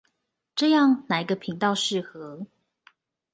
[0.55, 2.47] 這樣哪一個頻道適合